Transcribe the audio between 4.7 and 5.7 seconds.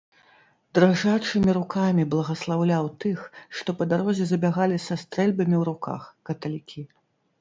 са стрэльбамі ў